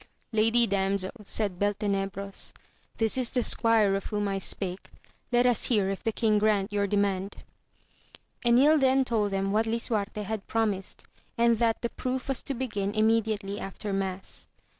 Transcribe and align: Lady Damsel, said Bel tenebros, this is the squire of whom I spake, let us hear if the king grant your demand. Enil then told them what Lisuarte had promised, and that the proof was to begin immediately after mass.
Lady 0.31 0.65
Damsel, 0.65 1.11
said 1.23 1.59
Bel 1.59 1.75
tenebros, 1.75 2.53
this 2.97 3.19
is 3.19 3.29
the 3.29 3.43
squire 3.43 3.93
of 3.93 4.05
whom 4.05 4.27
I 4.27 4.39
spake, 4.39 4.89
let 5.31 5.45
us 5.45 5.65
hear 5.65 5.91
if 5.91 6.01
the 6.01 6.11
king 6.11 6.39
grant 6.39 6.73
your 6.73 6.87
demand. 6.87 7.35
Enil 8.43 8.79
then 8.79 9.05
told 9.05 9.29
them 9.29 9.51
what 9.51 9.67
Lisuarte 9.67 10.23
had 10.23 10.47
promised, 10.47 11.05
and 11.37 11.59
that 11.59 11.83
the 11.83 11.89
proof 11.89 12.29
was 12.29 12.41
to 12.41 12.55
begin 12.55 12.95
immediately 12.95 13.59
after 13.59 13.93
mass. 13.93 14.47